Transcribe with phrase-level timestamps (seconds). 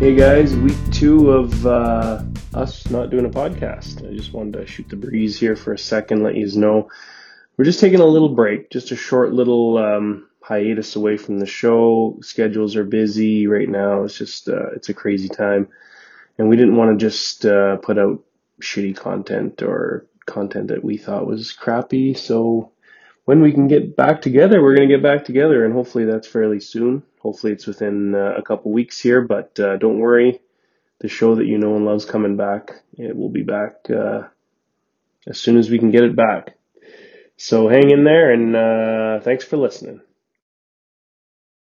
[0.00, 2.22] Hey guys, week two of uh,
[2.52, 4.06] us not doing a podcast.
[4.06, 6.90] I just wanted to shoot the breeze here for a second, let you know
[7.56, 11.46] we're just taking a little break, just a short little um, hiatus away from the
[11.46, 12.18] show.
[12.22, 14.02] Schedules are busy right now.
[14.02, 15.68] It's just uh, it's a crazy time,
[16.38, 18.20] and we didn't want to just uh, put out
[18.60, 22.14] shitty content or content that we thought was crappy.
[22.14, 22.72] So
[23.24, 26.28] when we can get back together, we're going to get back together, and hopefully that's
[26.28, 27.02] fairly soon.
[27.20, 30.40] Hopefully it's within uh, a couple weeks here, but uh, don't worry.
[31.00, 32.82] The show that you know and love's coming back.
[32.96, 34.22] It will be back uh,
[35.26, 36.56] as soon as we can get it back.
[37.36, 40.00] So hang in there, and uh, thanks for listening.